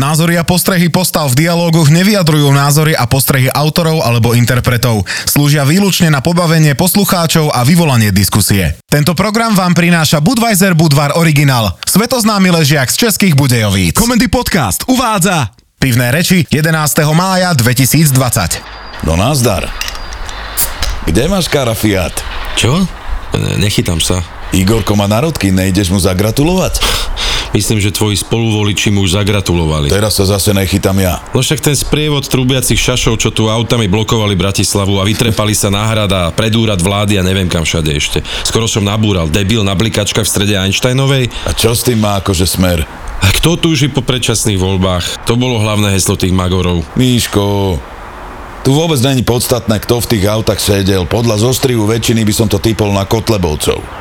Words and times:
Názory 0.00 0.40
a 0.40 0.48
postrehy 0.48 0.88
postav 0.88 1.28
v 1.28 1.44
dialógoch 1.44 1.92
nevyjadrujú 1.92 2.48
názory 2.56 2.96
a 2.96 3.04
postrehy 3.04 3.52
autorov 3.52 4.00
alebo 4.00 4.32
interpretov. 4.32 5.04
Slúžia 5.28 5.68
výlučne 5.68 6.08
na 6.08 6.24
pobavenie 6.24 6.72
poslucháčov 6.72 7.52
a 7.52 7.60
vyvolanie 7.68 8.08
diskusie. 8.08 8.80
Tento 8.88 9.12
program 9.12 9.52
vám 9.52 9.76
prináša 9.76 10.24
Budweiser 10.24 10.72
Budvar 10.72 11.20
Original, 11.20 11.76
svetoznámy 11.84 12.48
ležiak 12.48 12.88
z 12.88 12.96
českých 12.96 13.36
Budejovíc. 13.36 13.92
Komendy 13.92 14.32
Podcast 14.32 14.88
uvádza 14.88 15.52
Pivné 15.76 16.08
reči 16.08 16.48
11. 16.48 16.72
mája 17.12 17.52
2020. 17.52 19.04
No 19.04 19.20
nazdar. 19.20 19.68
Kde 21.04 21.28
máš 21.28 21.52
kara 21.52 21.76
Fiat? 21.76 22.16
Čo? 22.56 22.88
Ne- 23.36 23.60
Nechytám 23.60 24.00
sa. 24.00 24.24
Igorko 24.56 24.96
má 24.96 25.04
narodky, 25.04 25.52
nejdeš 25.52 25.92
mu 25.92 26.00
zagratulovať? 26.00 26.80
Myslím, 27.50 27.82
že 27.82 27.90
tvoji 27.90 28.14
spoluvoliči 28.14 28.94
mu 28.94 29.02
už 29.02 29.18
zagratulovali. 29.18 29.90
Teraz 29.90 30.22
sa 30.22 30.24
zase 30.26 30.54
nechytám 30.54 30.94
ja. 31.02 31.18
No 31.34 31.42
však 31.42 31.58
ten 31.58 31.74
sprievod 31.74 32.22
trubiacich 32.30 32.78
šašov, 32.78 33.18
čo 33.18 33.34
tu 33.34 33.50
autami 33.50 33.90
blokovali 33.90 34.38
Bratislavu 34.38 35.02
a 35.02 35.06
vytrepali 35.06 35.50
sa 35.50 35.66
na 35.66 35.82
hrada, 35.82 36.30
pred 36.30 36.54
úrad 36.54 36.78
vlády 36.78 37.18
a 37.18 37.26
neviem 37.26 37.50
kam 37.50 37.66
všade 37.66 37.90
ešte. 37.90 38.18
Skoro 38.46 38.70
som 38.70 38.86
nabúral, 38.86 39.26
debil 39.26 39.66
na 39.66 39.74
blikačkách 39.74 40.22
v 40.22 40.30
strede 40.30 40.54
Einsteinovej. 40.54 41.26
A 41.46 41.50
čo 41.50 41.74
s 41.74 41.82
tým 41.82 41.98
má 41.98 42.22
akože 42.22 42.46
smer? 42.46 42.86
A 43.20 43.28
kto 43.34 43.58
túži 43.58 43.90
po 43.90 44.00
predčasných 44.00 44.56
voľbách? 44.56 45.26
To 45.26 45.34
bolo 45.34 45.58
hlavné 45.58 45.90
heslo 45.92 46.14
tých 46.14 46.32
magorov. 46.32 46.86
Míško, 46.94 47.76
tu 48.60 48.70
vôbec 48.76 49.00
není 49.02 49.26
podstatné, 49.26 49.80
kto 49.82 50.04
v 50.04 50.10
tých 50.16 50.24
autách 50.28 50.60
sedel. 50.60 51.08
Podľa 51.08 51.50
zostrihu 51.50 51.88
väčšiny 51.88 52.22
by 52.22 52.32
som 52.32 52.46
to 52.46 52.60
typol 52.60 52.92
na 52.94 53.08
Kotlebovcov. 53.08 53.99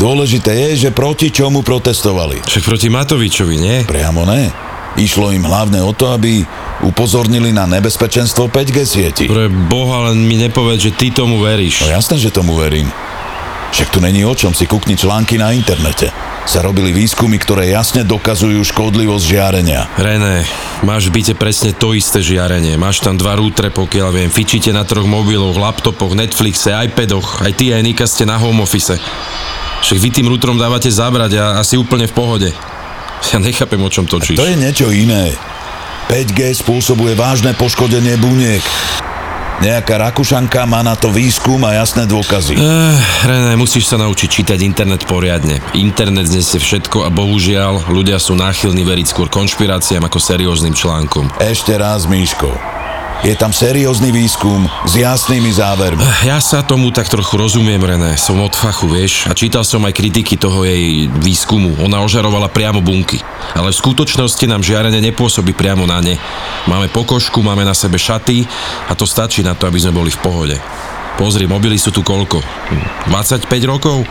Dôležité 0.00 0.52
je, 0.68 0.88
že 0.88 0.90
proti 0.94 1.28
čomu 1.28 1.60
protestovali. 1.60 2.40
Však 2.44 2.64
proti 2.64 2.88
Matovičovi, 2.88 3.56
nie? 3.60 3.76
Priamo 3.84 4.24
ne. 4.24 4.48
Išlo 4.96 5.32
im 5.32 5.44
hlavne 5.48 5.80
o 5.80 5.96
to, 5.96 6.12
aby 6.12 6.44
upozornili 6.84 7.48
na 7.52 7.64
nebezpečenstvo 7.64 8.52
5G 8.52 8.78
sieti. 8.84 9.24
Pre 9.24 9.48
Boha, 9.48 10.12
len 10.12 10.20
mi 10.24 10.36
nepovedz, 10.36 10.90
že 10.90 10.92
ty 10.92 11.08
tomu 11.08 11.40
veríš. 11.40 11.88
No 11.88 11.96
jasné, 11.96 12.20
že 12.20 12.34
tomu 12.34 12.56
verím. 12.60 12.92
Však 13.72 13.88
tu 13.88 14.04
není 14.04 14.20
o 14.20 14.36
čom 14.36 14.52
si 14.52 14.68
kukni 14.68 15.00
články 15.00 15.40
na 15.40 15.48
internete. 15.56 16.12
Sa 16.44 16.60
robili 16.60 16.92
výskumy, 16.92 17.40
ktoré 17.40 17.72
jasne 17.72 18.04
dokazujú 18.04 18.60
škodlivosť 18.68 19.24
žiarenia. 19.24 19.88
René, 19.96 20.44
máš 20.84 21.08
v 21.08 21.22
byte 21.22 21.40
presne 21.40 21.72
to 21.72 21.96
isté 21.96 22.20
žiarenie. 22.20 22.76
Máš 22.76 23.00
tam 23.00 23.16
dva 23.16 23.32
rútre, 23.38 23.72
pokiaľ 23.72 24.08
viem. 24.12 24.28
Fičíte 24.28 24.74
na 24.76 24.84
troch 24.84 25.08
mobiloch, 25.08 25.56
laptopoch, 25.56 26.12
Netflixe, 26.12 26.74
iPadoch. 26.74 27.40
Aj 27.40 27.52
ty, 27.56 27.72
aj 27.72 27.80
Nika 27.80 28.04
ste 28.04 28.28
na 28.28 28.36
home 28.36 28.60
office. 28.60 28.98
Však 29.82 29.98
vy 29.98 30.08
tým 30.14 30.26
rútrom 30.30 30.54
dávate 30.54 30.88
zabrať 30.88 31.42
a 31.42 31.44
asi 31.58 31.74
úplne 31.74 32.06
v 32.06 32.14
pohode. 32.14 32.48
Ja 33.34 33.38
nechápem, 33.42 33.82
o 33.82 33.90
čom 33.90 34.06
točíš. 34.06 34.38
To 34.38 34.46
je 34.46 34.54
niečo 34.58 34.90
iné. 34.90 35.34
5G 36.10 36.54
spôsobuje 36.58 37.14
vážne 37.18 37.54
poškodenie 37.54 38.18
buniek. 38.18 38.62
Nejaká 39.62 39.94
Rakúšanka 39.94 40.66
má 40.66 40.82
na 40.82 40.98
to 40.98 41.14
výskum 41.14 41.62
a 41.62 41.78
jasné 41.78 42.02
dôkazy. 42.10 42.58
Eh, 42.58 42.94
René, 43.22 43.54
musíš 43.54 43.86
sa 43.86 43.94
naučiť 43.94 44.42
čítať 44.42 44.58
internet 44.58 45.06
poriadne. 45.06 45.62
Internet 45.78 46.26
znesie 46.26 46.58
všetko 46.58 47.06
a 47.06 47.08
bohužiaľ 47.14 47.86
ľudia 47.86 48.18
sú 48.18 48.34
náchylní 48.34 48.82
veriť 48.82 49.06
skôr 49.14 49.30
konšpiráciám 49.30 50.02
ako 50.10 50.18
serióznym 50.18 50.74
článkom. 50.74 51.30
Ešte 51.38 51.78
raz, 51.78 52.10
Míško. 52.10 52.81
Je 53.22 53.38
tam 53.38 53.54
seriózny 53.54 54.10
výskum 54.10 54.66
s 54.82 54.98
jasnými 54.98 55.54
závermi. 55.54 56.02
Ja 56.26 56.42
sa 56.42 56.66
tomu 56.66 56.90
tak 56.90 57.06
trochu 57.06 57.38
rozumiem, 57.38 57.78
René. 57.78 58.18
Som 58.18 58.42
od 58.42 58.50
fachu, 58.50 58.90
vieš. 58.90 59.30
A 59.30 59.32
čítal 59.32 59.62
som 59.62 59.78
aj 59.86 59.94
kritiky 59.94 60.34
toho 60.34 60.66
jej 60.66 61.06
výskumu. 61.06 61.78
Ona 61.86 62.02
ožarovala 62.02 62.50
priamo 62.50 62.82
bunky. 62.82 63.22
Ale 63.54 63.70
v 63.70 63.78
skutočnosti 63.78 64.42
nám 64.50 64.66
žiarenie 64.66 64.98
nepôsobí 64.98 65.54
priamo 65.54 65.86
na 65.86 66.02
ne. 66.02 66.18
Máme 66.66 66.90
pokožku, 66.90 67.46
máme 67.46 67.62
na 67.62 67.78
sebe 67.78 67.94
šaty 67.94 68.42
a 68.90 68.98
to 68.98 69.06
stačí 69.06 69.46
na 69.46 69.54
to, 69.54 69.70
aby 69.70 69.78
sme 69.78 69.94
boli 69.94 70.10
v 70.10 70.18
pohode. 70.18 70.56
Pozri, 71.14 71.46
mobily 71.46 71.78
sú 71.78 71.94
tu 71.94 72.02
koľko? 72.02 72.42
Hm, 72.42 73.06
25 73.06 73.46
rokov? 73.70 74.02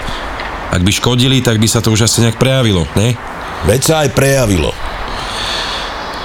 Ak 0.72 0.80
by 0.80 0.91
škodili, 0.96 1.44
tak 1.44 1.59
by 1.59 1.68
sa 1.68 1.84
to 1.84 1.91
už 1.91 2.08
asi 2.08 2.24
nejak 2.24 2.40
prejavilo, 2.40 2.88
ne? 2.96 3.19
Veď 3.68 3.81
sa 3.84 3.96
aj 4.08 4.16
prejavilo. 4.16 4.72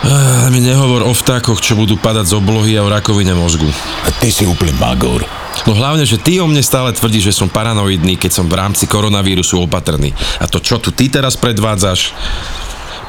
Ale 0.06 0.54
mi 0.54 0.62
nehovor 0.62 1.02
o 1.02 1.10
vtákoch, 1.10 1.58
čo 1.58 1.74
budú 1.74 1.98
padať 1.98 2.30
z 2.30 2.38
oblohy 2.38 2.78
a 2.78 2.86
o 2.86 2.88
rakovine 2.88 3.34
mozgu. 3.34 3.66
A 4.06 4.14
ty 4.14 4.30
si 4.30 4.46
úplný 4.46 4.70
magor. 4.78 5.26
No 5.66 5.74
hlavne, 5.74 6.06
že 6.06 6.22
ty 6.22 6.38
o 6.38 6.46
mne 6.46 6.62
stále 6.62 6.94
tvrdíš, 6.94 7.34
že 7.34 7.38
som 7.42 7.50
paranoidný, 7.50 8.14
keď 8.14 8.30
som 8.30 8.46
v 8.46 8.54
rámci 8.54 8.86
koronavírusu 8.86 9.58
opatrný. 9.58 10.14
A 10.38 10.46
to 10.46 10.62
čo 10.62 10.78
tu 10.78 10.94
ty 10.94 11.10
teraz 11.10 11.34
predvádzaš? 11.34 12.14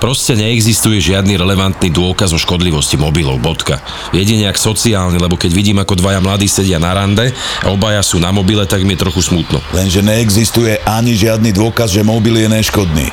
Proste 0.01 0.33
neexistuje 0.37 0.97
žiadny 0.97 1.37
relevantný 1.37 1.89
dôkaz 1.93 2.33
o 2.33 2.41
škodlivosti 2.41 2.97
mobilov, 2.97 3.41
bodka. 3.41 3.81
Jedine 4.13 4.49
ak 4.49 4.57
sociálny, 4.57 5.21
lebo 5.21 5.37
keď 5.37 5.53
vidím, 5.53 5.77
ako 5.81 5.97
dvaja 5.97 6.21
mladí 6.21 6.49
sedia 6.49 6.81
na 6.81 6.97
rande 6.97 7.33
a 7.61 7.69
obaja 7.69 8.01
sú 8.01 8.17
na 8.17 8.33
mobile, 8.33 8.65
tak 8.65 8.85
mi 8.85 8.97
je 8.97 9.05
trochu 9.05 9.21
smutno. 9.25 9.61
Lenže 9.73 10.05
neexistuje 10.05 10.81
ani 10.85 11.13
žiadny 11.13 11.53
dôkaz, 11.53 11.93
že 11.93 12.05
mobil 12.05 12.41
je 12.41 12.49
neškodný. 12.49 13.09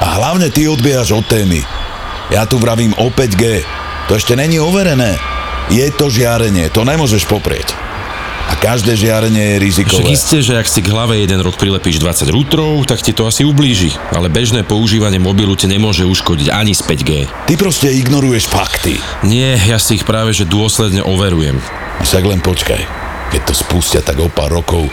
A 0.00 0.20
hlavne 0.20 0.48
ty 0.48 0.68
odbiehaš 0.68 1.12
od 1.16 1.24
témy. 1.28 1.79
Ja 2.30 2.46
tu 2.46 2.62
vravím 2.62 2.94
o 2.94 3.10
5G. 3.10 3.66
To 4.06 4.14
ešte 4.14 4.38
není 4.38 4.62
overené. 4.62 5.18
Je 5.66 5.82
to 5.90 6.06
žiarenie, 6.06 6.70
to 6.70 6.86
nemôžeš 6.86 7.26
poprieť. 7.26 7.74
A 8.50 8.54
každé 8.54 8.94
žiarenie 8.94 9.54
je 9.54 9.56
rizikové. 9.58 10.06
Však 10.06 10.14
isté, 10.14 10.36
že 10.38 10.54
ak 10.54 10.66
si 10.70 10.78
k 10.78 10.94
hlave 10.94 11.18
jeden 11.18 11.42
rok 11.42 11.58
prilepíš 11.58 11.98
20 11.98 12.30
rútrov, 12.30 12.86
tak 12.86 13.02
ti 13.02 13.10
to 13.10 13.26
asi 13.26 13.42
ublíži. 13.42 13.94
Ale 14.14 14.30
bežné 14.30 14.62
používanie 14.62 15.18
mobilu 15.18 15.58
ti 15.58 15.66
nemôže 15.66 16.06
uškodiť 16.06 16.54
ani 16.54 16.70
z 16.70 16.82
5G. 16.86 17.10
Ty 17.50 17.54
proste 17.58 17.90
ignoruješ 17.90 18.46
fakty. 18.46 19.02
Nie, 19.26 19.58
ja 19.66 19.82
si 19.82 19.98
ich 19.98 20.06
práve 20.06 20.30
že 20.30 20.46
dôsledne 20.46 21.02
overujem. 21.02 21.58
Však 22.06 22.22
len 22.26 22.38
počkaj. 22.38 22.82
Keď 23.34 23.42
to 23.46 23.54
spustia, 23.54 24.02
tak 24.02 24.22
o 24.22 24.30
pár 24.30 24.54
rokov 24.54 24.86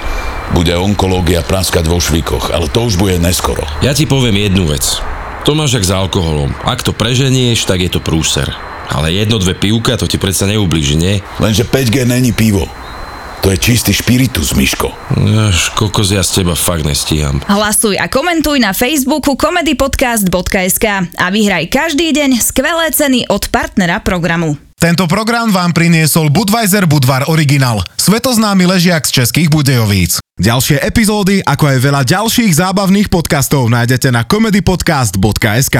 bude 0.53 0.73
onkológia 0.73 1.41
praskať 1.45 1.85
vo 1.85 2.01
švíkoch, 2.01 2.53
ale 2.53 2.69
to 2.69 2.85
už 2.85 2.97
bude 2.97 3.17
neskoro. 3.21 3.65
Ja 3.81 3.93
ti 3.93 4.05
poviem 4.05 4.37
jednu 4.37 4.69
vec. 4.69 5.16
To 5.47 5.55
máš 5.55 5.79
jak 5.79 5.87
s 5.87 5.95
alkoholom. 5.95 6.51
Ak 6.67 6.83
to 6.83 6.91
preženieš, 6.91 7.63
tak 7.63 7.79
je 7.79 7.87
to 7.87 8.03
prúser. 8.03 8.51
Ale 8.91 9.15
jedno, 9.15 9.39
dve 9.39 9.55
pivka, 9.55 9.95
to 9.95 10.03
ti 10.03 10.19
predsa 10.19 10.43
neublíži, 10.43 10.99
nie? 10.99 11.23
Lenže 11.39 11.63
5G 11.63 12.03
není 12.03 12.35
pivo. 12.35 12.67
To 13.39 13.47
je 13.47 13.55
čistý 13.55 13.95
špiritus, 13.95 14.51
Miško. 14.51 14.91
Až 15.47 15.71
kokos, 15.71 16.11
ja 16.11 16.19
z 16.19 16.43
teba 16.43 16.51
fakt 16.51 16.83
nestíham. 16.83 17.39
Hlasuj 17.47 17.95
a 17.95 18.11
komentuj 18.11 18.59
na 18.59 18.75
Facebooku 18.75 19.39
comedypodcast.sk 19.39 20.85
a 21.15 21.25
vyhraj 21.31 21.71
každý 21.71 22.11
deň 22.11 22.43
skvelé 22.43 22.91
ceny 22.91 23.31
od 23.31 23.47
partnera 23.47 24.03
programu. 24.03 24.66
Tento 24.77 25.09
program 25.09 25.49
vám 25.49 25.73
priniesol 25.73 26.29
Budweiser 26.29 26.85
Budvar 26.85 27.25
Original, 27.33 27.81
svetoznámy 27.97 28.69
ležiak 28.69 29.09
z 29.09 29.25
českých 29.25 29.49
Budejovíc. 29.49 30.21
Ďalšie 30.37 30.85
epizódy, 30.85 31.41
ako 31.41 31.73
aj 31.73 31.77
veľa 31.81 32.01
ďalších 32.05 32.61
zábavných 32.61 33.09
podcastov 33.09 33.73
nájdete 33.73 34.13
na 34.13 34.21
comedypodcast.sk. 34.21 35.77